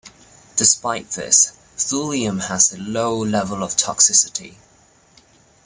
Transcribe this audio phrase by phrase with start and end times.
[0.55, 4.55] Despite this, thulium has a low level of toxicity.